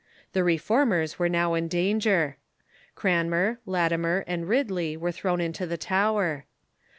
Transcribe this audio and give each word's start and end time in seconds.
The 0.33 0.43
Reformers 0.43 1.19
were 1.19 1.29
now 1.29 1.53
in 1.53 1.67
danger. 1.67 2.37
Cranmer, 2.95 3.59
Latimer, 3.67 4.23
and 4.25 4.49
Rid 4.49 4.71
ley 4.71 4.97
were 4.97 5.11
thrown 5.11 5.39
into 5.39 5.67
the 5.67 5.77
Tower. 5.77 6.45